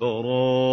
[0.00, 0.65] ضرائب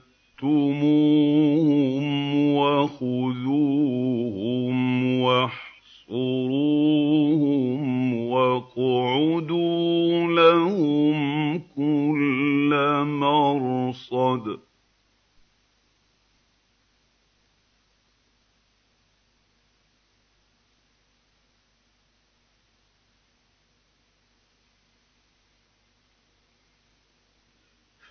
[2.55, 12.69] وخذوهم واحصروهم واقعدوا لهم كل
[13.07, 14.59] مرصد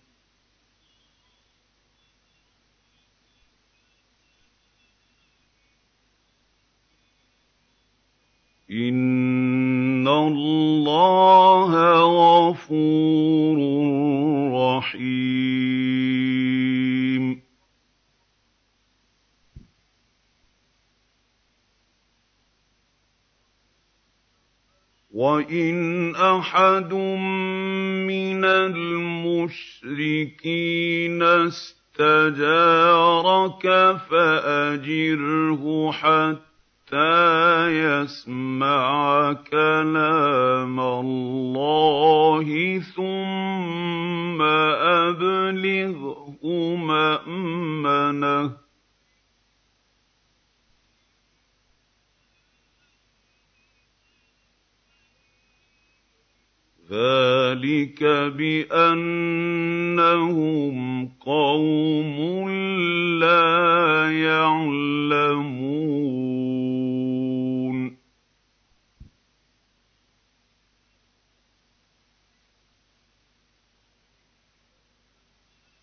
[8.72, 9.37] إِنَّ
[25.52, 26.94] إِنْ أَحَدٌ
[28.08, 46.38] مِّنَ الْمُشْرِكِينَ اسْتَجَارَكَ فَأَجِرْهُ حَتَّىٰ يَسْمَعَ كَلَامَ اللَّهِ ثُمَّ أَبْلِغْهُ
[46.76, 48.67] مَأْمَنَهُ
[56.92, 58.04] ذَٰلِكَ
[58.38, 62.50] بِأَنَّهُمْ قَوْمٌ
[63.19, 66.17] لَّا يَعْلَمُونَ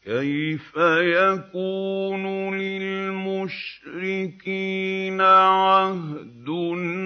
[0.05, 2.25] كيف يكون
[2.59, 6.47] للمشركين عهد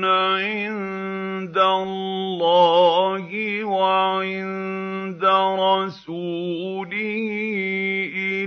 [0.05, 3.29] عند الله
[3.65, 5.25] وعند
[5.87, 7.19] رسوله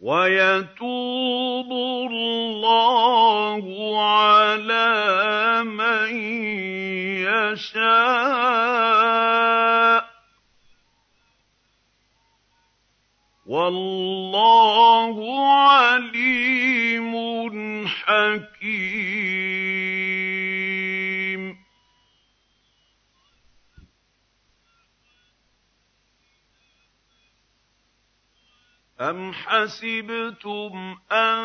[0.00, 1.70] وَيَتُوبُ
[2.10, 3.64] اللَّهُ
[4.02, 4.94] عَلَى
[5.64, 6.12] مَن
[7.32, 10.04] يَشَاءُ
[13.46, 19.71] وَاللَّهُ عَلِيمٌ حَكِيمٌ
[29.10, 31.40] أَمْ حَسِبْتُمْ أَن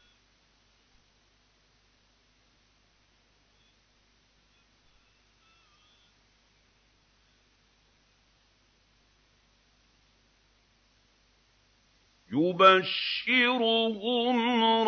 [12.33, 14.35] يُبَشِّرُهُمْ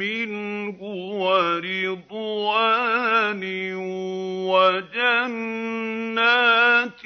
[0.00, 0.78] مِّنْهُ
[1.24, 3.42] وَرِضْوَانٍ
[4.52, 7.04] وَجَنَّاتٍ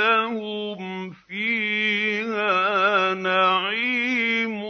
[0.00, 4.60] لَّهُمْ فِيهَا نَعِيمٌ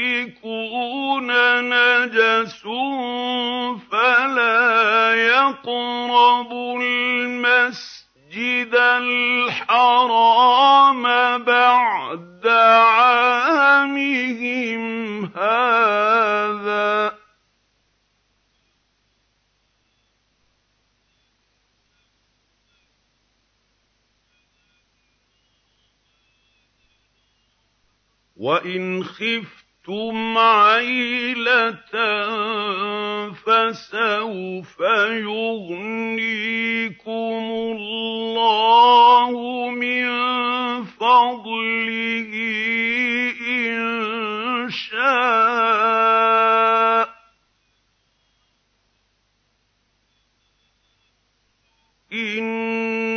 [0.04, 1.28] يُشْرِكُونَ
[1.70, 2.64] نَجَسٌ
[3.92, 11.04] فَلَا يقرب الْمَسْجِدَ الْحَرَامَ
[11.44, 17.14] بَعْدَ عَامِهِمْ هَٰذَا ۚ
[29.04, 31.72] خفت أَنتُمْ عَيْلَةً
[33.32, 34.78] فَسَوْفَ
[35.10, 37.44] يُغْنِيكُمُ
[37.76, 39.32] اللَّهُ
[39.70, 40.06] مِن
[40.84, 42.32] فَضْلِهِ
[43.50, 47.08] إِن شَاءَ ۚ
[52.14, 53.13] إِنَّ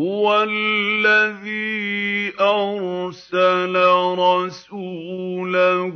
[0.00, 3.74] هُوَ الَّذِي أَرْسَلَ
[4.18, 5.94] رَسُولَهُ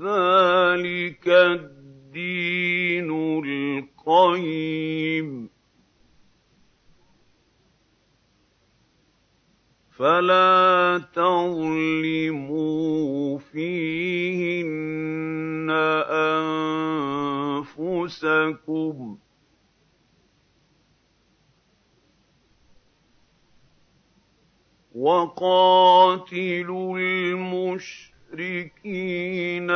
[0.00, 3.10] ذلك الدين
[3.98, 5.50] القيم
[9.90, 15.70] فلا تظلموا فيهن
[17.70, 19.18] انفسكم
[24.94, 28.07] وقاتلوا المشركين
[28.40, 29.66] الْمُشْرِكِينَ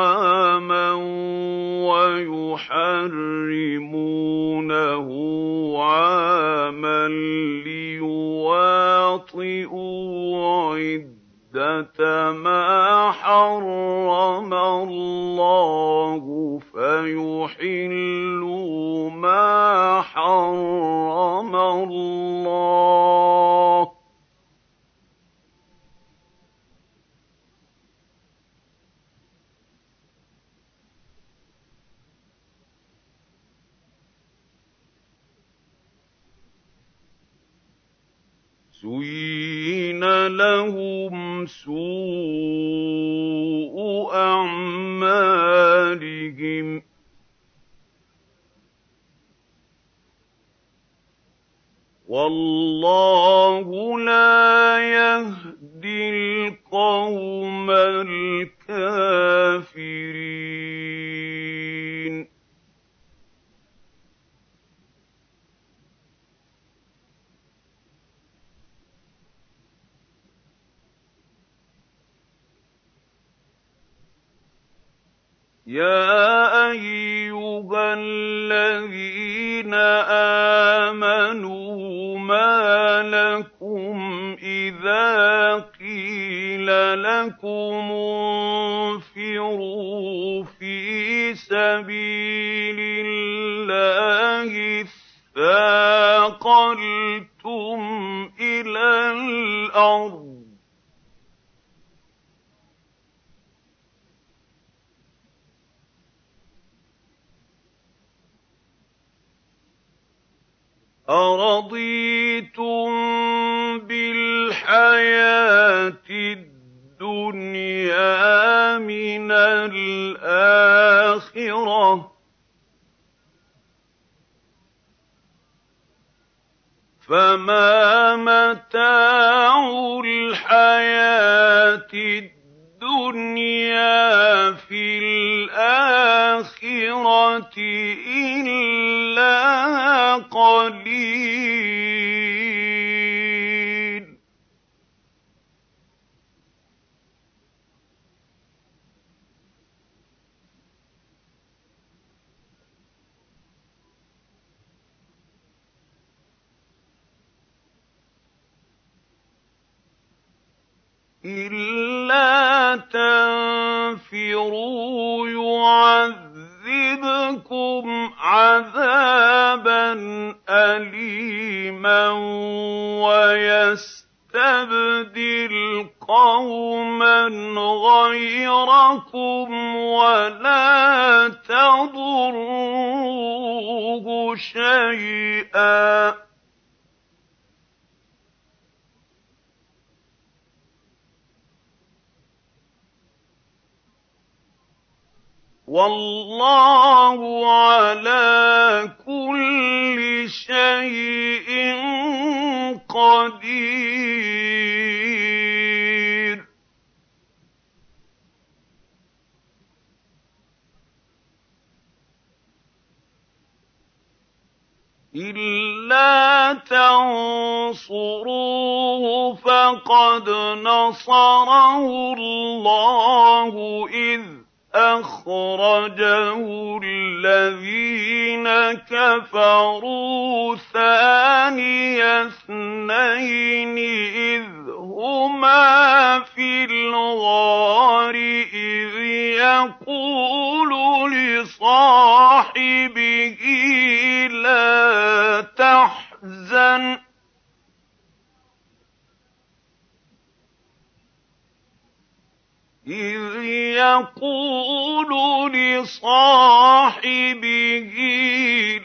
[252.91, 255.07] إذ يقول
[255.53, 257.95] لصاحبه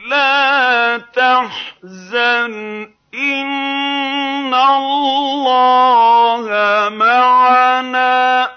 [0.10, 2.54] لا تحزن
[3.14, 6.46] إن الله
[6.90, 8.50] معنا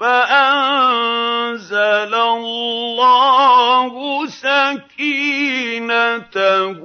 [0.00, 4.05] فأنزل الله
[4.46, 6.78] سَكِينَتَهُ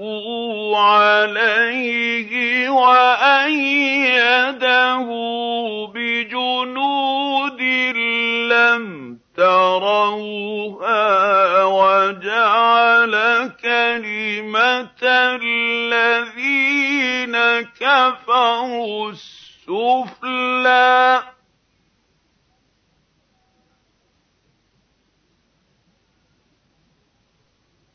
[0.78, 5.10] عَلَيْهِ وَأَيَّدَهُ
[5.96, 7.62] بِجُنُودٍ
[8.54, 8.84] لَّمْ
[9.36, 10.98] تَرَوْهَا
[11.66, 13.14] وَجَعَلَ
[13.64, 15.04] كَلِمَةَ
[15.44, 17.36] الَّذِينَ
[17.82, 21.31] كَفَرُوا السُّفْلَىٰ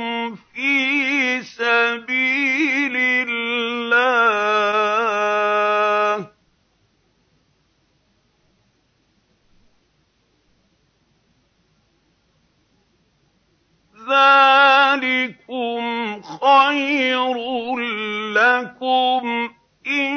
[0.55, 2.93] في سبيل
[3.29, 5.46] الله
[14.07, 15.81] ذَٰلِكُمْ
[16.21, 17.35] خَيْرٌ
[18.33, 19.49] لَّكُمْ
[19.87, 20.13] إِن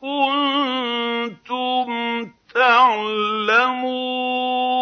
[0.00, 1.88] كُنتُمْ
[2.54, 4.73] تَعْلَمُونَ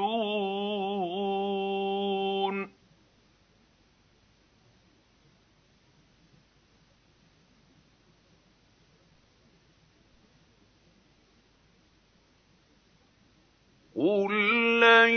[14.02, 14.32] قُل
[14.80, 15.10] لَّن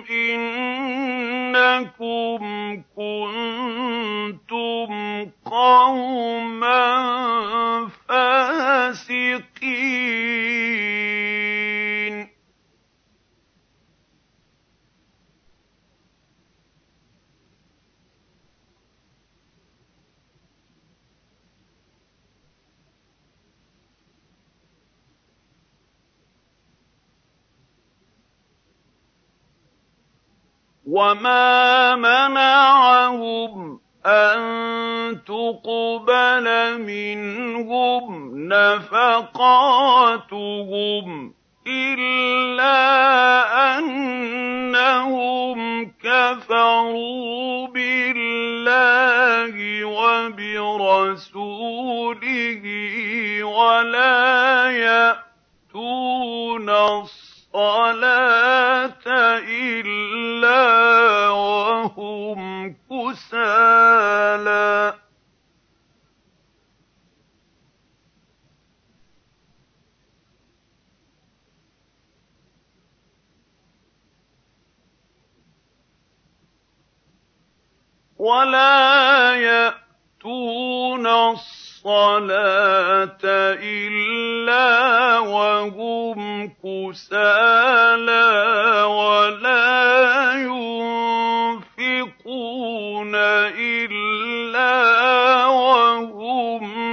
[0.09, 2.41] إِنَّكُمْ
[2.97, 4.91] كُنتُمْ
[5.45, 6.89] قَوْمًا
[30.95, 34.37] وَمَا مَنَعَهُمْ أَن
[35.27, 36.45] تُقْبَلَ
[36.81, 41.33] مِنْهُمْ نَفَقَاتُهُمْ
[41.67, 42.89] إِلَّا
[43.79, 48.05] أَنَّهُمْ كَفَرُوا بِاللَّهِ
[49.85, 52.65] وَبِرَسُولِهِ
[53.43, 59.05] وَلَا يَأْتُونَ الصَّلَاةَ الصَّلَاةَ
[59.47, 60.67] إِلَّا
[61.29, 64.95] وَهُمْ كُسَالَىٰ
[78.17, 83.25] وَلَا يَأْتُونَ الصَّلَاةَ الصَّلَاةَ
[83.61, 84.69] إِلَّا
[85.19, 88.23] وَهُمْ كُسَالَىٰ
[88.83, 93.15] وَلَا يُنفِقُونَ
[93.59, 94.95] إِلَّا
[95.45, 96.84] وَهُمْ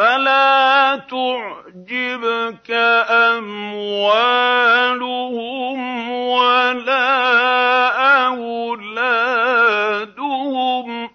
[0.00, 2.70] فلا تعجبك
[3.36, 5.76] اموالهم
[6.10, 7.12] ولا
[8.28, 11.10] اولادهم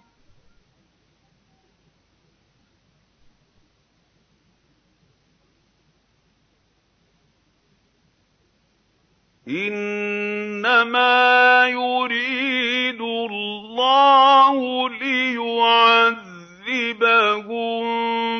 [9.48, 16.35] انما يريد الله ليعذب
[16.68, 17.86] يُعَذِّبَهُم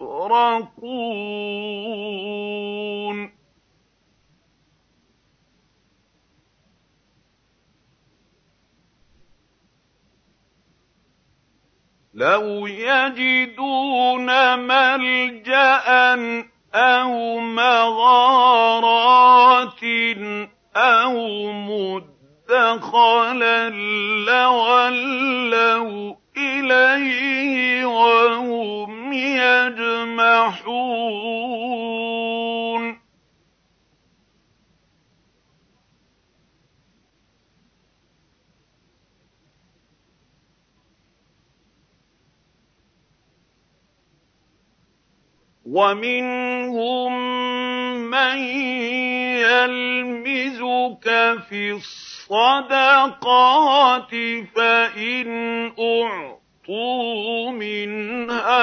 [0.00, 1.38] يَفْرَقُونَ
[12.22, 16.42] لَوْ يَجِدُونَ مَلْجَأً
[16.74, 19.82] أَوْ مَغَارَاتٍ
[20.76, 21.12] أَوْ
[21.52, 23.70] مُدَّخَلًا
[24.26, 30.62] لَّوَلَّوْا إِلَيْهِ وَهُمْ يَجْمَحُونَ
[45.72, 47.12] وَمِنْهُم
[47.96, 48.38] مَّن
[49.40, 51.06] يَلْمِزُكَ
[51.48, 54.12] فِي الصَّدَقَاتِ
[54.56, 55.26] فَإِنْ
[55.80, 58.60] أُعْطُوا مِنْهَا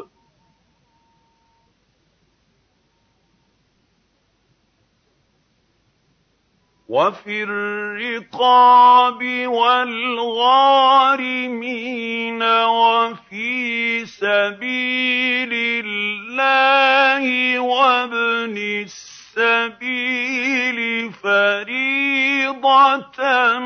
[6.88, 15.50] وفي الرقاب والغارمين وفي سبيل
[15.84, 18.56] الله وابن
[18.86, 23.58] السبيل فريضة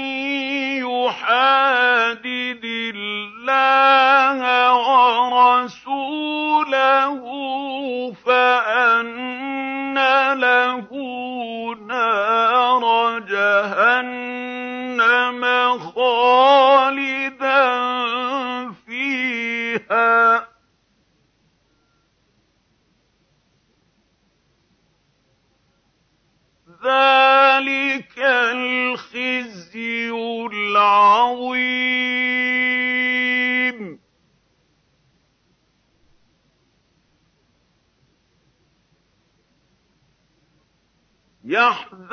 [0.76, 2.33] يحادي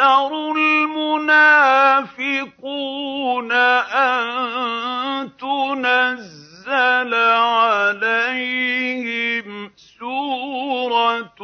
[0.02, 3.52] يَحْذَرُ الْمُنَافِقُونَ
[4.02, 4.24] أَن
[5.38, 11.40] تُنَزَّلَ عَلَيْهِمْ سُورَةٌ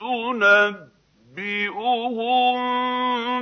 [0.00, 2.58] تُنَبِّئُهُم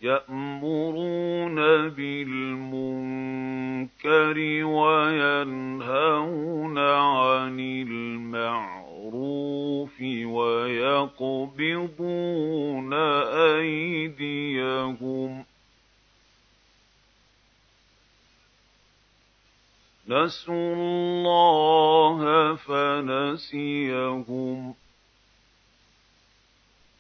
[0.01, 1.55] يأمرون
[1.89, 15.45] بالمنكر وينهون عن المعروف ويقبضون أيديهم ۖ
[20.07, 24.73] نسوا الله فنسيهم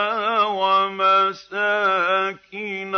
[0.46, 2.94] وَمَسَاكِنَ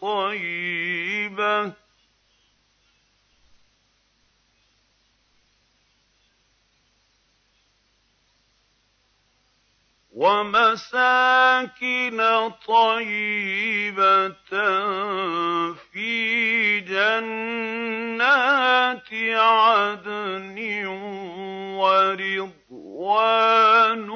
[0.00, 1.79] طَيِّبَةً
[10.12, 14.28] ومساكن طيبة
[15.74, 20.86] في جنات عدن
[21.76, 24.08] ورضوان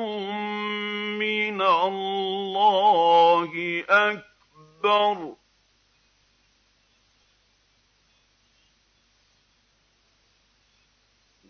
[1.19, 5.35] من الله أكبر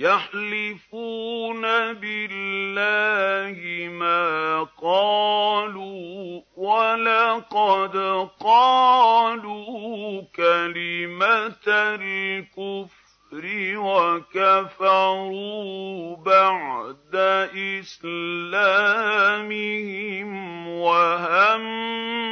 [0.00, 1.62] يَحْلِفُونَ
[1.92, 3.54] بِاللَّهِ
[3.88, 12.90] مَا قَالُوا وَلَقَدْ قَالُوا كَلِمَةَ الْكُفْرِ
[13.76, 17.14] وَكَفَرُوا بَعْدَ
[17.80, 22.29] إِسْلَامِهِمْ وَهَمُّوا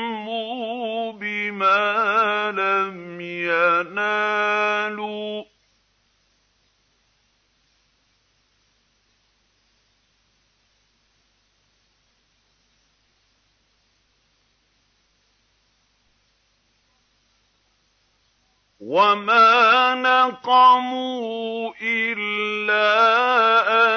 [18.88, 22.80] وَمَا نَقَمُوا إِلَّا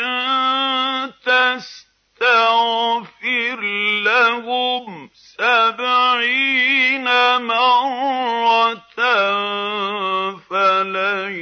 [1.25, 3.61] تَسْتَغْفِرْ
[4.03, 7.05] لَهُمْ سَبْعِينَ
[7.43, 8.99] مَرَّةً
[10.49, 11.33] فَلَن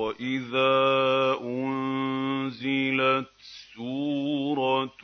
[0.00, 3.26] وَإِذَا أُنْزِلَتْ
[3.74, 5.02] سُورَةٌ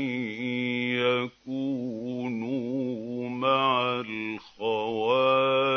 [0.98, 2.23] يَكُونُوا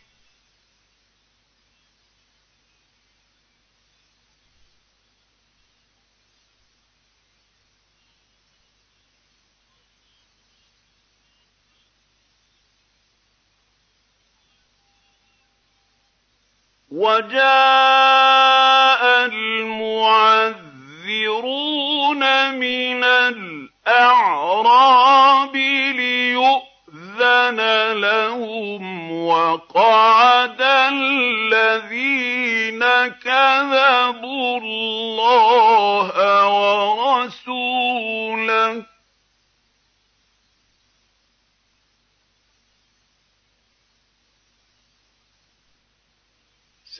[16.91, 20.72] وجاء المعذ
[21.05, 25.55] يُنذِرُونَ مِنَ الْأَعْرَابِ
[25.95, 27.59] لِيُؤْذَنَ
[28.01, 32.79] لَهُمْ وَقَعَدَ الَّذِينَ
[33.23, 36.45] كَذَبُوا اللَّهَ
[36.87, 38.92] وَرَسُولَهُ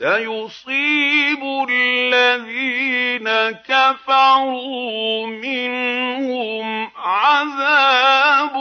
[0.03, 8.55] سيصيب الذين كفروا منهم عذاب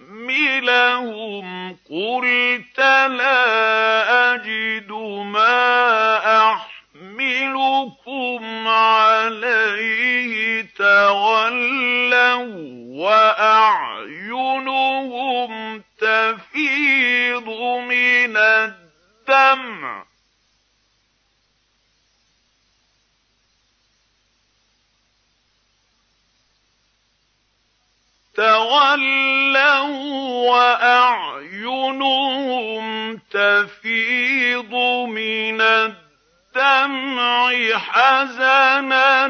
[37.94, 39.26] حزنا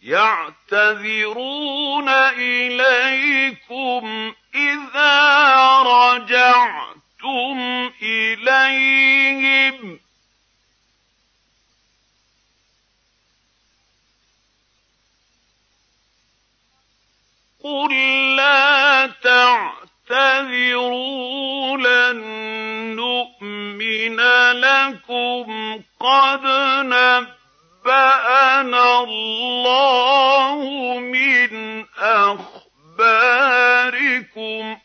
[0.01, 5.23] يعتذرون إليكم إذا
[5.81, 9.99] رجعت أَحْسَنتُمْ إِلَيْهِمْ
[17.63, 17.91] قُل
[18.35, 22.19] لَّا تَعْتَذِرُوا لَن
[22.95, 24.15] نُّؤْمِنَ
[24.51, 26.41] لَكُمْ قَدْ
[26.85, 34.78] نَبَّأَنَا اللَّهُ مِنْ أَخْبَارِكُمْ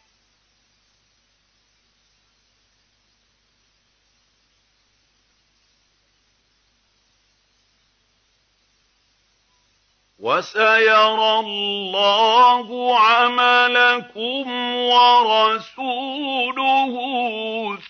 [10.25, 12.69] وَسَيَرَى اللَّهُ
[12.99, 16.95] عَمَلَكُمْ وَرَسُولُهُ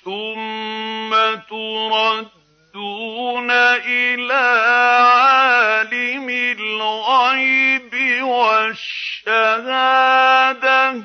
[0.05, 1.12] ثُمَّ
[1.48, 3.51] تُرَدُّونَ
[3.86, 4.47] إِلَى
[5.15, 11.05] عَالِمِ الْغَيْبِ وَالشَّهَادَةِ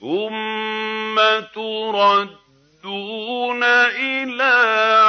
[0.00, 1.16] ثُمَّ
[1.54, 2.49] تُرَدُّونَ
[2.84, 3.62] يردون
[3.98, 4.52] إلى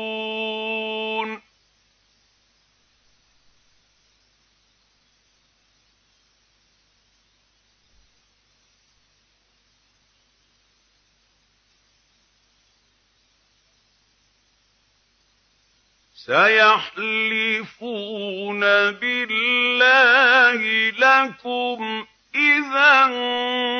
[16.26, 18.60] سيحلفون
[18.92, 20.56] بالله
[20.90, 22.04] لكم
[22.34, 23.04] إذا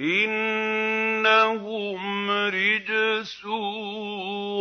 [0.00, 3.44] إِنَّهُمْ رِجْسٌ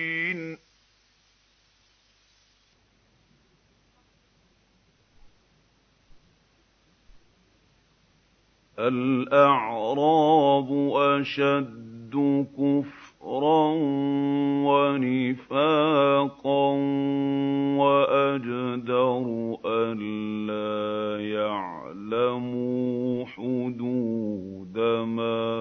[8.87, 13.71] الأعراب أشد كفرا
[14.67, 16.65] ونفاقا
[17.77, 19.25] وأجدر
[19.65, 20.71] ألا
[21.41, 25.53] يعلموا حدود ما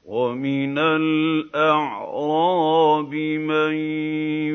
[0.04, 3.14] وَمِنَ الْأَعْرَابِ
[3.52, 3.74] مَن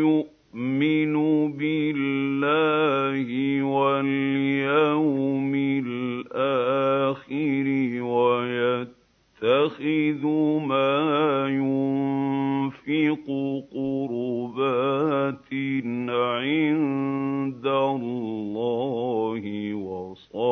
[0.02, 1.14] يُؤْمِنُ
[1.58, 3.30] بِاللَّهِ
[3.64, 4.59] وَالْيَوْمِ
[7.32, 10.24] الْآخِرِ وَيَتَّخِذُ
[10.66, 11.08] مَا
[11.50, 13.26] يُنفِقُ
[13.76, 15.50] قُرُبَاتٍ
[16.10, 19.44] عِندَ اللَّهِ
[19.74, 20.49] وَصَلَوَاتِ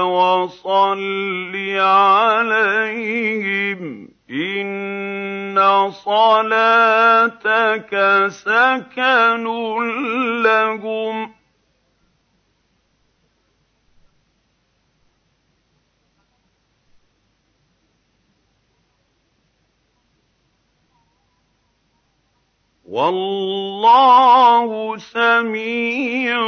[0.00, 5.58] وَصَلِّ عَلَيْهِمْ إِنَّ
[6.04, 9.44] صَلَاتَكَ سَكَنٌ
[10.42, 11.27] لَّهُمْ
[22.88, 26.40] وَاللَّهُ سَمِيعٌ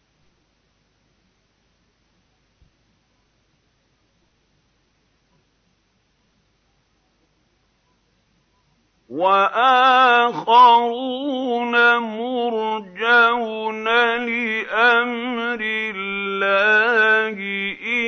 [9.15, 13.85] وَآخَرُونَ مُرْجَوْنَ
[14.27, 15.61] لِأَمْرِ
[15.95, 17.37] اللَّهِ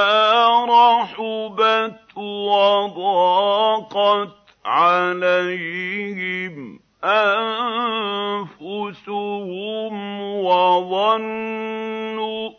[0.69, 4.29] رَحُبَتْ وَضَاقَتْ
[4.65, 9.93] عَلَيْهِمْ أَنفُسُهُمْ
[10.41, 12.51] وَظَنُّوا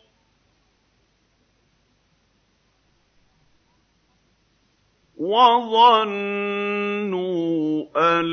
[5.18, 8.26] وَظَنُّوا أَن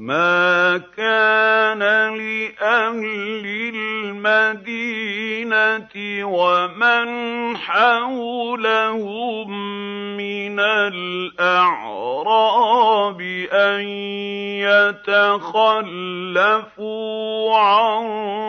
[0.02, 1.78] مَا كَانَ
[2.18, 3.46] لِأَهْلِ
[4.18, 5.94] الْمَدِينَةِ
[6.26, 7.08] وَمَنْ
[7.58, 9.50] حَوْلَهُم
[10.18, 13.22] مِّنَ الْأَعْرَابِ
[13.52, 13.82] أَن
[14.66, 18.04] يَتَخَلَّفُوا عَن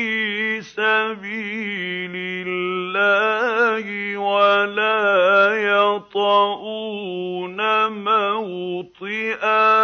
[0.62, 2.15] سَبِيلِ
[2.49, 3.85] اللَّهِ
[4.16, 5.19] وَلَا
[5.53, 7.61] يَطَئُونَ
[7.93, 9.84] مَوْطِئًا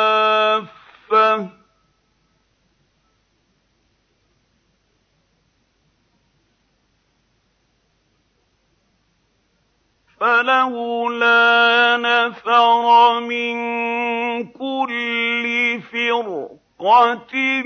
[10.22, 13.54] فلولا نفر من
[14.46, 15.44] كل
[15.92, 17.62] فرقة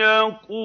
[0.00, 0.57] يَقُولُ